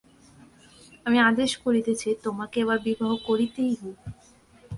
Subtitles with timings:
[1.05, 4.07] আমি আদেশ করিতেছি, তোমাকে এবার বিবাহ করিতেই হইবে।